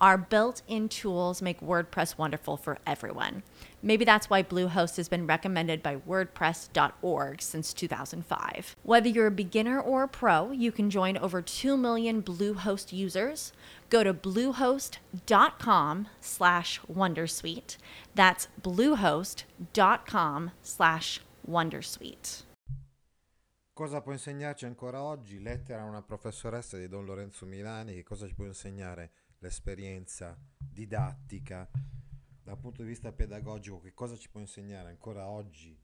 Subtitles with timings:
[0.00, 3.42] Our built in tools make WordPress wonderful for everyone.
[3.82, 8.76] Maybe that's why Bluehost has been recommended by WordPress.org since 2005.
[8.84, 13.52] Whether you're a beginner or a pro, you can join over 2 million Bluehost users.
[13.90, 17.76] Go to bluehost.com slash Wondersuite.
[18.14, 22.42] That's bluehost.com slash Wondersuite.
[23.72, 25.40] Cosa può insegnarci ancora oggi?
[25.40, 29.12] Lettera a una professoressa di Don Lorenzo Milani, che cosa ci può insegnare?
[29.38, 31.68] L'esperienza didattica,
[32.42, 35.78] dal punto di vista pedagogico, che cosa ci può insegnare ancora oggi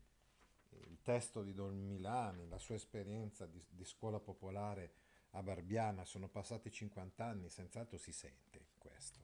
[0.71, 4.95] il testo di Don Milani, la sua esperienza di, di scuola popolare
[5.31, 9.21] a Barbiana, sono passati 50 anni, senz'altro si sente questo.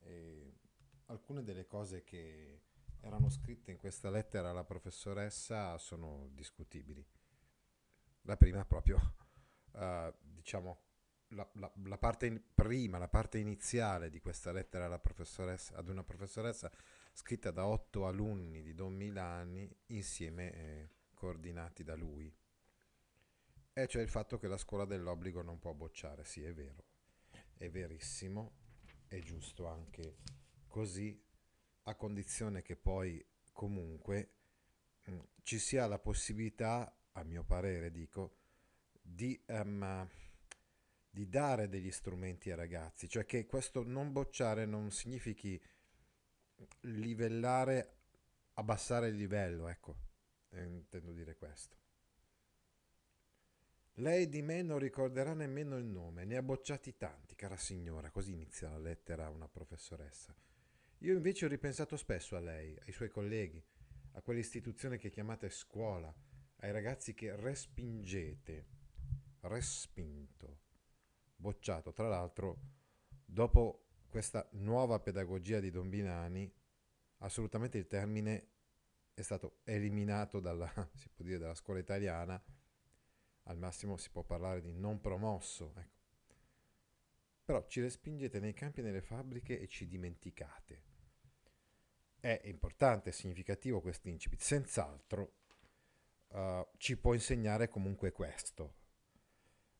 [0.00, 0.54] E
[1.06, 2.62] alcune delle cose che
[3.00, 7.04] erano scritte in questa lettera alla professoressa sono discutibili.
[8.22, 9.14] La prima proprio,
[9.72, 10.85] uh, diciamo,
[11.28, 16.70] la, la, la, parte in, prima, la parte iniziale di questa lettera ad una professoressa
[17.12, 22.32] scritta da otto alunni di Don Milani insieme eh, coordinati da lui.
[23.72, 26.84] E cioè il fatto che la scuola dell'obbligo non può bocciare, sì è vero,
[27.56, 28.52] è verissimo,
[29.06, 30.16] è giusto anche
[30.66, 31.22] così,
[31.82, 34.30] a condizione che poi comunque
[35.04, 38.36] mh, mm, ci sia la possibilità, a mio parere dico,
[39.02, 39.38] di...
[39.48, 40.08] Um,
[41.16, 45.58] di dare degli strumenti ai ragazzi, cioè che questo non bocciare non significhi
[46.80, 47.94] livellare,
[48.52, 49.96] abbassare il livello, ecco,
[50.50, 51.74] eh, intendo dire questo.
[53.94, 58.32] Lei di me non ricorderà nemmeno il nome, ne ha bocciati tanti, cara signora, così
[58.32, 60.36] inizia la lettera a una professoressa.
[60.98, 63.64] Io invece ho ripensato spesso a lei, ai suoi colleghi,
[64.12, 66.14] a quell'istituzione che chiamate scuola,
[66.56, 68.66] ai ragazzi che respingete,
[69.40, 70.64] respinto
[71.36, 71.92] bocciato.
[71.92, 72.58] Tra l'altro,
[73.24, 76.50] dopo questa nuova pedagogia di Don Binani,
[77.18, 78.48] assolutamente il termine
[79.14, 80.70] è stato eliminato dalla,
[81.16, 82.42] dire, dalla scuola italiana,
[83.44, 85.72] al massimo si può parlare di non promosso.
[85.76, 85.94] Ecco.
[87.44, 90.82] Però ci respingete nei campi e nelle fabbriche e ci dimenticate.
[92.18, 95.34] È importante, è significativo questo incipit, senz'altro
[96.28, 98.74] uh, ci può insegnare comunque questo,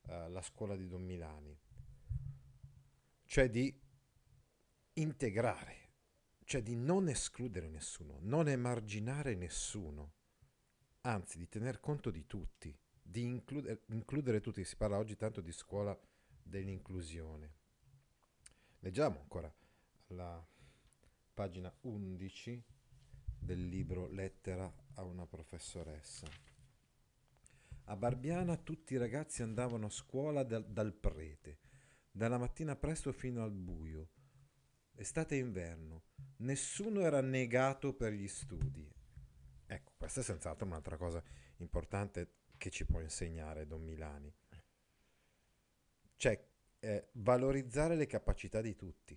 [0.07, 1.59] uh, la scuola di Don Milani,
[3.25, 3.75] cioè di
[4.95, 5.91] integrare,
[6.45, 10.15] cioè di non escludere nessuno, non emarginare nessuno,
[11.03, 14.65] anzi di tener conto di tutti, di include, includere tutti.
[14.65, 15.99] Si parla oggi tanto di scuola
[16.43, 17.55] dell'inclusione.
[18.81, 19.53] Leggiamo ancora
[20.09, 20.45] la
[21.35, 22.65] pagina 11
[23.39, 26.27] del libro Lettera a una professoressa.
[27.89, 31.61] A Barbiana tutti i ragazzi andavano a scuola dal, dal prete,
[32.11, 34.11] dalla mattina presto fino al buio,
[34.97, 36.03] estate e inverno.
[36.39, 38.93] Nessuno era negato per gli studi.
[39.67, 41.23] Ecco, questa è senz'altro un'altra cosa
[41.59, 44.35] importante che ci può insegnare Don Milani.
[46.17, 46.45] Cioè,
[46.81, 49.17] eh, valorizzare le capacità di tutti.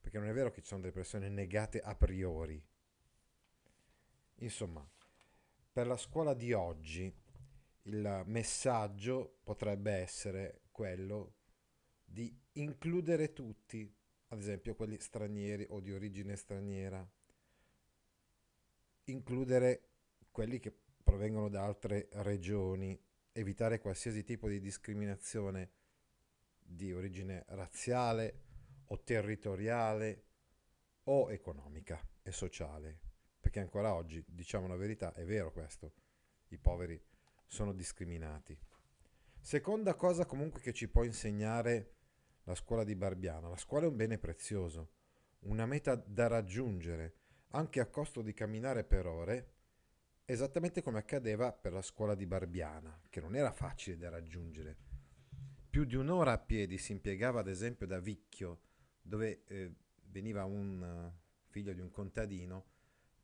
[0.00, 2.62] Perché non è vero che ci sono delle persone negate a priori.
[4.36, 4.88] Insomma,
[5.72, 7.19] per la scuola di oggi
[7.82, 11.34] il messaggio potrebbe essere quello
[12.04, 13.92] di includere tutti,
[14.28, 17.08] ad esempio quelli stranieri o di origine straniera,
[19.04, 19.88] includere
[20.30, 22.98] quelli che provengono da altre regioni,
[23.32, 25.70] evitare qualsiasi tipo di discriminazione
[26.58, 28.42] di origine razziale
[28.86, 30.24] o territoriale
[31.04, 33.00] o economica e sociale.
[33.40, 35.92] Perché ancora oggi, diciamo la verità, è vero questo,
[36.48, 37.00] i poveri
[37.50, 38.56] sono discriminati.
[39.40, 41.94] Seconda cosa comunque che ci può insegnare
[42.44, 43.48] la scuola di Barbiana.
[43.48, 44.92] La scuola è un bene prezioso,
[45.40, 47.16] una meta da raggiungere,
[47.48, 49.54] anche a costo di camminare per ore,
[50.24, 54.76] esattamente come accadeva per la scuola di Barbiana, che non era facile da raggiungere.
[55.68, 58.60] Più di un'ora a piedi si impiegava ad esempio da Vicchio,
[59.02, 59.74] dove eh,
[60.04, 61.12] veniva un,
[61.48, 62.66] figlio di un contadino,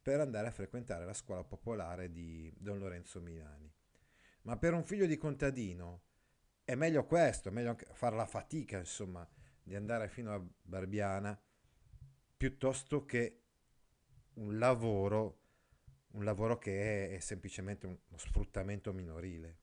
[0.02, 3.75] per andare a frequentare la scuola popolare di Don Lorenzo Milani.
[4.46, 6.02] Ma per un figlio di contadino
[6.64, 9.28] è meglio questo, è meglio fare la fatica, insomma,
[9.60, 11.38] di andare fino a Barbiana
[12.37, 13.40] piuttosto che
[14.34, 15.40] un lavoro,
[16.12, 19.58] un lavoro che è, è semplicemente uno sfruttamento minorile.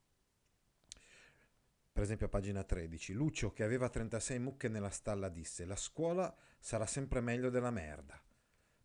[1.93, 6.35] Per esempio a pagina 13, Lucio che aveva 36 mucche nella stalla disse la scuola
[6.59, 8.21] sarà sempre meglio della merda.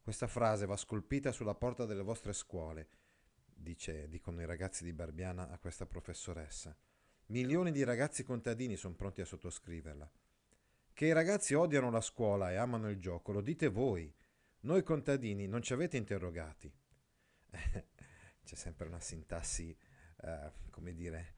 [0.00, 2.88] Questa frase va scolpita sulla porta delle vostre scuole,
[3.58, 6.76] dice, dicono i ragazzi di Barbiana a questa professoressa.
[7.26, 10.10] Milioni di ragazzi contadini sono pronti a sottoscriverla.
[10.92, 14.12] Che i ragazzi odiano la scuola e amano il gioco, lo dite voi.
[14.60, 16.72] Noi contadini non ci avete interrogati.
[18.44, 19.76] C'è sempre una sintassi,
[20.22, 21.34] eh, come dire,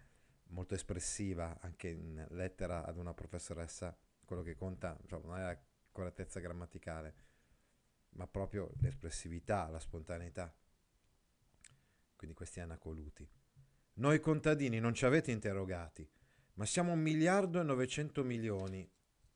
[0.50, 5.60] molto espressiva anche in lettera ad una professoressa, quello che conta cioè, non è la
[5.90, 7.14] correttezza grammaticale,
[8.10, 10.54] ma proprio l'espressività, la spontaneità.
[12.20, 13.26] Quindi questi anacoluti.
[13.94, 16.06] Noi contadini non ci avete interrogati,
[16.56, 18.86] ma siamo un miliardo e 900 milioni,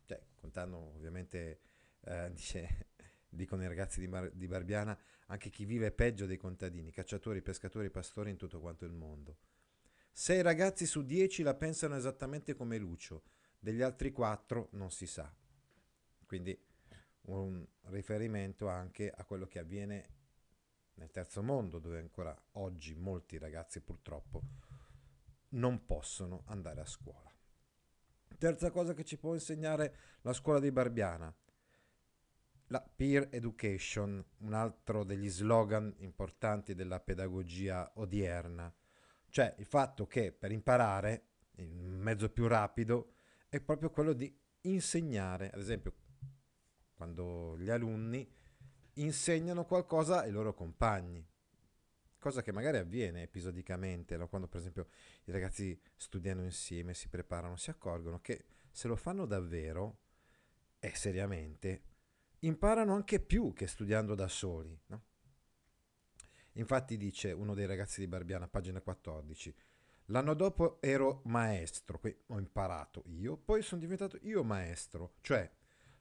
[0.04, 1.60] cioè contando ovviamente,
[2.02, 2.88] eh, dice,
[3.26, 4.98] dicono i ragazzi di, Bar- di Barbiana,
[5.28, 9.38] anche chi vive peggio dei contadini, cacciatori, pescatori, pastori in tutto quanto il mondo.
[10.12, 13.22] Sei ragazzi su dieci la pensano esattamente come Lucio,
[13.58, 15.34] degli altri quattro non si sa.
[16.26, 16.54] Quindi
[17.22, 20.13] un riferimento anche a quello che avviene
[20.94, 24.42] nel terzo mondo, dove ancora oggi molti ragazzi purtroppo
[25.50, 27.32] non possono andare a scuola.
[28.36, 31.34] Terza cosa che ci può insegnare la scuola di Barbiana,
[32.68, 38.72] la peer education, un altro degli slogan importanti della pedagogia odierna.
[39.28, 41.26] Cioè il fatto che per imparare
[41.56, 43.14] il mezzo più rapido
[43.48, 45.94] è proprio quello di insegnare, ad esempio
[46.94, 48.28] quando gli alunni
[48.94, 51.26] insegnano qualcosa ai loro compagni,
[52.18, 54.28] cosa che magari avviene episodicamente, no?
[54.28, 54.88] quando per esempio
[55.24, 59.98] i ragazzi studiano insieme, si preparano, si accorgono che se lo fanno davvero
[60.78, 61.82] e seriamente,
[62.40, 64.78] imparano anche più che studiando da soli.
[64.86, 65.02] No?
[66.52, 69.54] Infatti dice uno dei ragazzi di Barbiana, pagina 14,
[70.06, 75.50] l'anno dopo ero maestro, qui ho imparato io, poi sono diventato io maestro, cioè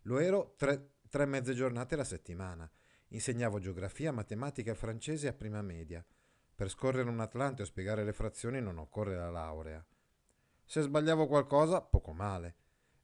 [0.04, 2.70] lo ero tre, tre mezze giornate alla settimana.
[3.14, 6.04] Insegnavo geografia, matematica e francese a prima media.
[6.56, 9.86] Per scorrere un Atlante o spiegare le frazioni non occorre la laurea.
[10.66, 12.56] Se sbagliavo qualcosa, poco male.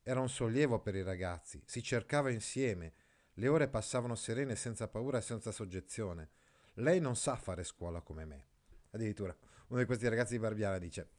[0.02, 2.94] Era un sollievo per i ragazzi, si cercava insieme,
[3.34, 6.32] le ore passavano serene senza paura e senza soggezione.
[6.76, 8.48] Lei non sa fare scuola come me.
[8.90, 9.36] Addirittura
[9.68, 11.10] uno di questi ragazzi di Barbiana dice,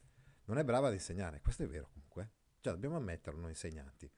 [0.47, 1.41] non è brava ad insegnare.
[1.41, 2.31] Questo è vero comunque.
[2.61, 4.11] Cioè, dobbiamo ammetterlo noi insegnanti.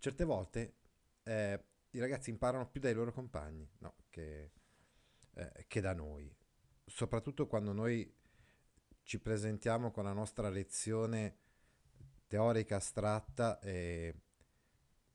[0.00, 0.74] Certe volte
[1.22, 4.50] eh, i ragazzi imparano più dai loro compagni no, che,
[5.34, 6.34] eh, che da noi.
[6.84, 8.10] Soprattutto quando noi
[9.02, 11.36] ci presentiamo con la nostra lezione
[12.26, 14.14] teorica astratta e,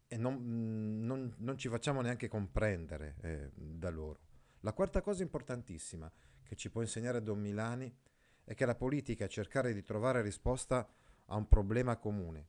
[0.07, 4.19] e non, non, non, ci facciamo neanche comprendere eh, da loro.
[4.62, 6.12] La quarta cosa importantissima
[6.44, 7.91] che ci può insegnare Don Milani
[8.44, 10.88] è che la politica è cercare di trovare risposta
[11.25, 12.47] a un problema comune.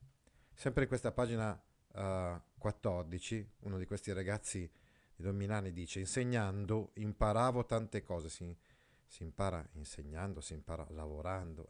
[0.52, 1.60] Sempre in questa pagina
[1.93, 4.70] uh, 14, uno di questi ragazzi
[5.14, 8.57] di Don Milani dice, insegnando imparavo tante cose, si,
[9.07, 11.66] si impara insegnando, si impara lavorando.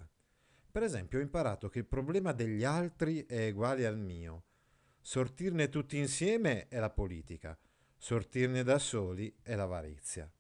[0.71, 4.45] Per esempio ho imparato che il problema degli altri è uguale al mio.
[5.01, 7.59] Sortirne tutti insieme è la politica,
[7.97, 10.31] sortirne da soli è l'avarizia.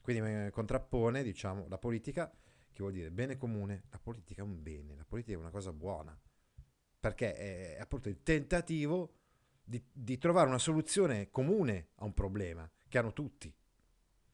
[0.00, 2.30] Quindi eh, contrappone, diciamo, la politica,
[2.72, 5.72] che vuol dire bene comune, la politica è un bene, la politica è una cosa
[5.72, 6.18] buona,
[7.00, 9.14] perché è appunto il tentativo
[9.64, 13.52] di, di trovare una soluzione comune a un problema che hanno tutti.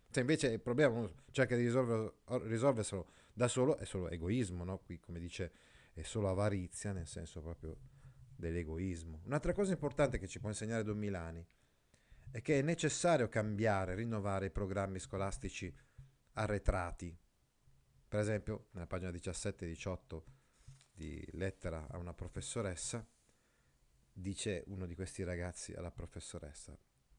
[0.09, 4.79] Se invece il problema uno cerca di risolver, risolverselo da solo, è solo egoismo, no?
[4.79, 5.53] Qui, come dice,
[5.93, 7.77] è solo avarizia, nel senso proprio
[8.35, 9.21] dell'egoismo.
[9.25, 11.47] Un'altra cosa importante che ci può insegnare Don Milani
[12.31, 15.73] è che è necessario cambiare, rinnovare i programmi scolastici
[16.33, 17.17] arretrati.
[18.09, 20.25] Per esempio, nella pagina 17 e 18
[20.97, 23.07] di lettera a una professoressa,
[24.11, 26.77] dice uno di questi ragazzi alla professoressa,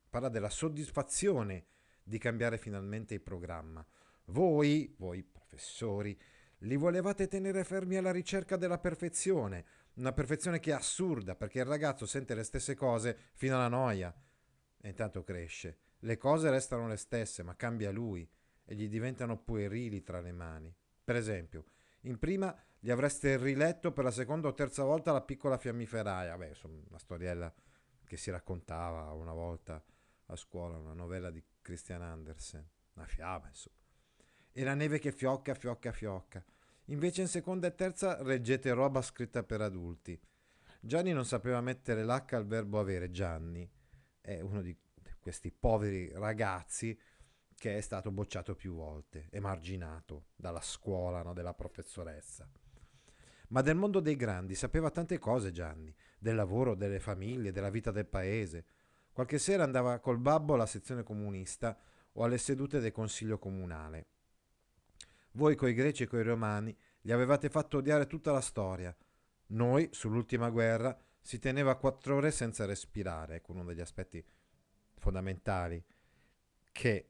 [0.09, 1.67] parla della soddisfazione
[2.01, 3.85] di cambiare finalmente il programma.
[4.25, 6.19] Voi, voi professori,
[6.61, 9.65] li volevate tenere fermi alla ricerca della perfezione,
[9.95, 14.13] una perfezione che è assurda perché il ragazzo sente le stesse cose fino alla noia
[14.81, 15.77] e intanto cresce.
[15.99, 18.27] Le cose restano le stesse, ma cambia lui
[18.65, 20.75] e gli diventano puerili tra le mani.
[21.03, 21.65] Per esempio,
[22.07, 26.37] in prima gli avreste riletto per la seconda o terza volta la piccola fiammiferaia.
[26.37, 27.53] Beh, insomma, una storiella
[28.05, 29.83] che si raccontava una volta
[30.27, 33.75] a scuola, una novella di Christian Andersen, una fiaba insomma.
[34.51, 36.43] E la neve che fiocca, fiocca, fiocca.
[36.85, 40.19] Invece in seconda e terza reggete roba scritta per adulti.
[40.79, 43.69] Gianni non sapeva mettere l'H al verbo avere, Gianni
[44.21, 44.77] è uno di
[45.19, 46.97] questi poveri ragazzi
[47.57, 52.47] che è stato bocciato più volte, emarginato dalla scuola, no, della professoressa.
[53.49, 57.91] Ma del mondo dei grandi sapeva tante cose Gianni, del lavoro, delle famiglie, della vita
[57.91, 58.65] del paese.
[59.11, 61.79] Qualche sera andava col babbo alla sezione comunista
[62.13, 64.07] o alle sedute del consiglio comunale.
[65.31, 68.95] Voi coi greci e coi romani gli avevate fatto odiare tutta la storia.
[69.47, 74.23] Noi, sull'ultima guerra, si teneva quattro ore senza respirare, ecco uno degli aspetti
[74.95, 75.83] fondamentali
[76.71, 77.09] che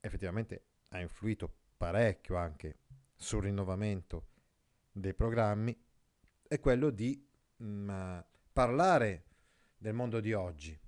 [0.00, 2.78] effettivamente ha influito parecchio anche
[3.14, 4.28] sul rinnovamento
[4.92, 5.76] dei programmi,
[6.46, 7.26] è quello di
[7.56, 8.18] mh, mm,
[8.52, 9.24] parlare
[9.76, 10.78] del mondo di oggi.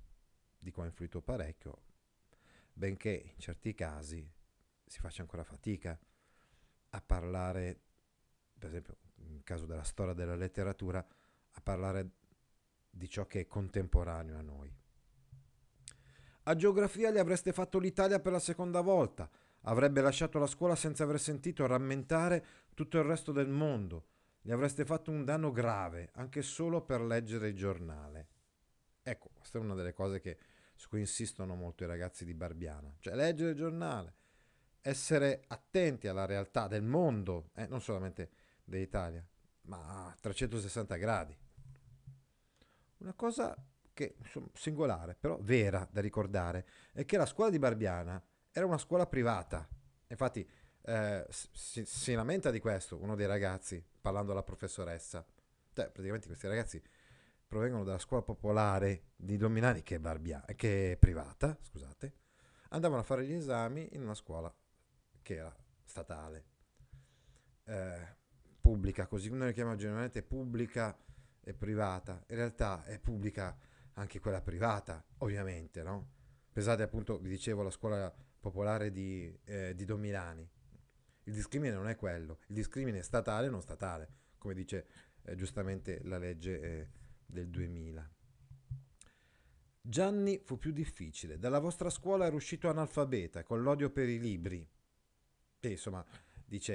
[0.58, 1.82] Dico ha influito parecchio,
[2.72, 4.30] benché in certi casi
[4.84, 5.98] si faccia ancora fatica
[6.90, 7.80] a parlare,
[8.58, 11.06] per esempio nel caso della storia della letteratura,
[11.52, 12.10] a parlare
[12.90, 14.79] di ciò che è contemporaneo a noi.
[16.44, 19.28] A geografia gli avreste fatto l'Italia per la seconda volta,
[19.62, 22.44] avrebbe lasciato la scuola senza aver sentito rammentare
[22.74, 24.06] tutto il resto del mondo,
[24.40, 28.28] gli avreste fatto un danno grave, anche solo per leggere il giornale.
[29.02, 30.38] Ecco, questa è una delle cose che,
[30.74, 34.14] su cui insistono molto i ragazzi di Barbiana, cioè leggere il giornale,
[34.80, 38.30] essere attenti alla realtà del mondo, eh, non solamente
[38.64, 39.22] dell'Italia,
[39.62, 41.36] ma a 360 gradi.
[42.98, 43.54] Una cosa
[44.00, 44.16] che
[44.54, 49.68] singolare, però vera da ricordare, è che la scuola di Barbiana era una scuola privata.
[50.06, 50.48] Infatti
[50.82, 55.24] eh, si, si, lamenta di questo uno dei ragazzi parlando alla professoressa.
[55.72, 56.82] Cioè, praticamente questi ragazzi
[57.46, 62.14] provengono dalla scuola popolare di Dominani, che è, Barbia, che è privata, scusate,
[62.70, 64.52] andavano a fare gli esami in una scuola
[65.20, 65.54] che era
[65.84, 66.44] statale,
[67.64, 68.16] eh,
[68.60, 70.96] pubblica, così noi chiamiamo generalmente pubblica
[71.42, 72.24] e privata.
[72.28, 73.56] In realtà è pubblica
[73.94, 76.18] anche quella privata, ovviamente, no?
[76.52, 80.48] Pensate appunto, vi dicevo, la scuola popolare di, eh, di Domilani.
[81.24, 84.86] Il discrimine non è quello, il discrimine è statale o non statale, come dice
[85.22, 86.88] eh, giustamente la legge eh,
[87.26, 88.10] del 2000.
[89.82, 91.38] Gianni fu più difficile.
[91.38, 94.68] Dalla vostra scuola era uscito analfabeta, con l'odio per i libri.
[95.60, 96.04] E, insomma,
[96.44, 96.74] dice...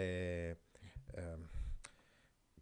[1.13, 1.63] Eh,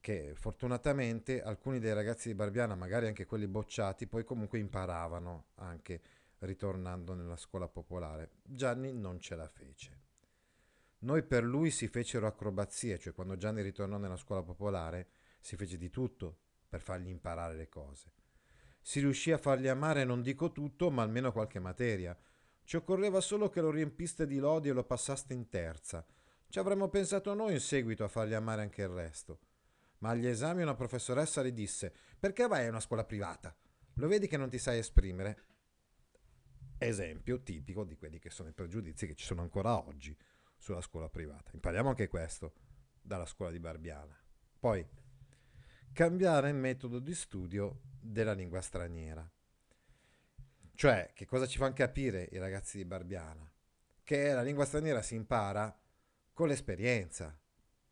[0.03, 6.01] che fortunatamente alcuni dei ragazzi di Barbiana, magari anche quelli bocciati, poi comunque imparavano anche
[6.39, 8.31] ritornando nella scuola popolare.
[8.43, 10.01] Gianni non ce la fece.
[10.99, 15.07] Noi per lui si fecero acrobazie, cioè quando Gianni ritornò nella scuola popolare
[15.39, 18.11] si fece di tutto per fargli imparare le cose.
[18.81, 22.13] Si riuscì a fargli amare non dico tutto, ma almeno qualche materia.
[22.65, 26.05] Ci occorreva solo che lo riempiste di lodi e lo passaste in terza.
[26.49, 29.39] Ci avremmo pensato noi in seguito a fargli amare anche il resto
[30.03, 33.55] ma agli esami una professoressa le disse perché vai a una scuola privata?
[33.95, 35.45] Lo vedi che non ti sai esprimere?
[36.77, 40.15] Esempio tipico di quelli che sono i pregiudizi che ci sono ancora oggi
[40.57, 41.51] sulla scuola privata.
[41.53, 42.53] Impariamo anche questo
[43.01, 44.13] dalla scuola di Barbiana.
[44.59, 44.85] Poi,
[45.93, 49.25] cambiare il metodo di studio della lingua straniera.
[50.75, 53.49] Cioè, che cosa ci fanno capire i ragazzi di Barbiana?
[54.03, 55.73] Che la lingua straniera si impara
[56.33, 57.37] con l'esperienza,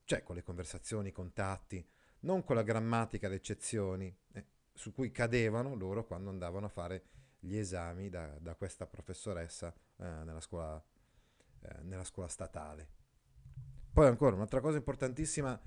[0.03, 1.87] cioè con le conversazioni, i contatti,
[2.21, 7.05] non con la grammatica ad eccezioni, eh, su cui cadevano loro quando andavano a fare
[7.39, 10.83] gli esami da, da questa professoressa eh, nella, scuola,
[11.61, 12.99] eh, nella scuola statale.
[13.91, 15.59] Poi ancora un'altra cosa importantissima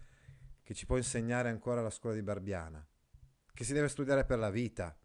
[0.63, 2.87] che ci può insegnare ancora la scuola di Barbiana,
[3.53, 4.97] che si deve studiare per la vita,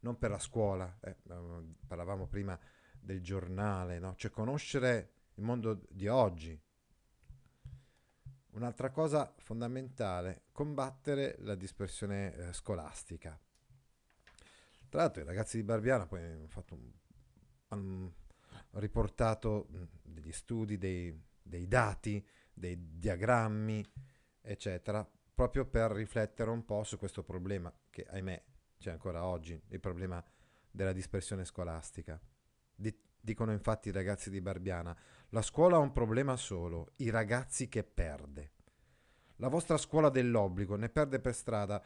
[0.00, 0.98] non per la scuola.
[1.00, 1.16] Eh,
[1.86, 2.58] parlavamo prima
[3.00, 4.14] del giornale, no?
[4.16, 6.60] cioè conoscere il mondo di oggi,
[8.56, 13.38] Un'altra cosa fondamentale, combattere la dispersione eh, scolastica.
[14.88, 16.92] Tra l'altro i ragazzi di Barbiana poi hanno, un,
[17.68, 18.14] hanno
[18.70, 19.68] riportato
[20.02, 23.84] degli studi, dei, dei dati, dei diagrammi,
[24.40, 28.42] eccetera, proprio per riflettere un po' su questo problema che ahimè
[28.78, 30.24] c'è ancora oggi, il problema
[30.70, 32.18] della dispersione scolastica.
[32.74, 34.96] Dicono infatti i ragazzi di Barbiana,
[35.30, 38.52] la scuola ha un problema solo, i ragazzi che perde.
[39.36, 41.82] La vostra scuola dell'obbligo ne perde per strada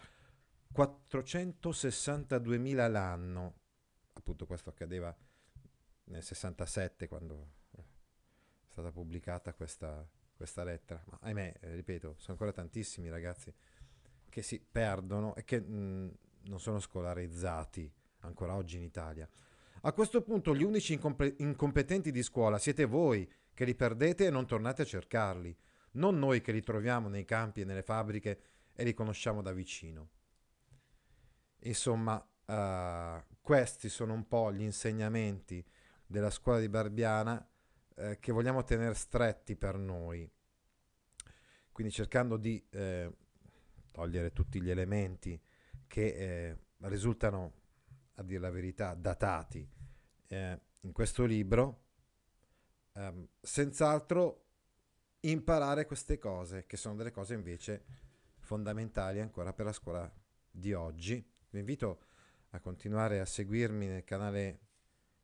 [0.72, 3.54] 462.000 l'anno.
[4.12, 5.14] Appunto questo accadeva
[6.04, 7.82] nel 67 quando è
[8.68, 11.02] stata pubblicata questa, questa lettera.
[11.06, 13.52] Ma ahimè, eh, ripeto, sono ancora tantissimi ragazzi
[14.28, 19.26] che si perdono e che mh, non sono scolarizzati ancora oggi in Italia.
[19.82, 24.30] A questo punto gli unici incompe- incompetenti di scuola siete voi che li perdete e
[24.30, 25.56] non tornate a cercarli,
[25.92, 28.40] non noi che li troviamo nei campi e nelle fabbriche
[28.74, 30.10] e li conosciamo da vicino.
[31.60, 35.64] Insomma, uh, questi sono un po' gli insegnamenti
[36.06, 37.46] della scuola di Barbiana
[37.94, 40.30] eh, che vogliamo tenere stretti per noi.
[41.70, 43.10] Quindi cercando di eh,
[43.90, 45.40] togliere tutti gli elementi
[45.86, 47.59] che eh, risultano,
[48.20, 49.66] a dire la verità, datati
[50.28, 51.84] eh, in questo libro,
[52.92, 54.44] ehm, senz'altro
[55.20, 57.84] imparare queste cose, che sono delle cose invece
[58.38, 60.12] fondamentali ancora per la scuola
[60.50, 61.24] di oggi.
[61.50, 62.02] Vi invito
[62.50, 64.60] a continuare a seguirmi nel canale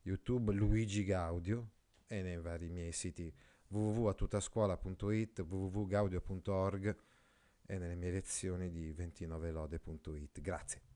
[0.02, 1.70] YouTube Luigi Gaudio
[2.06, 3.32] e nei vari miei siti
[3.68, 6.96] www.atutascuola.it, www.gaudio.org
[7.66, 10.40] e nelle mie lezioni di 29lode.it.
[10.40, 10.95] Grazie.